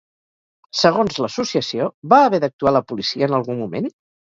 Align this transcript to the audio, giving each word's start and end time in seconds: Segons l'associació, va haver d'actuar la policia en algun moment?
Segons 0.79 1.19
l'associació, 1.25 1.91
va 2.15 2.21
haver 2.31 2.41
d'actuar 2.47 2.75
la 2.79 2.85
policia 2.91 3.31
en 3.31 3.39
algun 3.43 3.63
moment? 3.65 3.93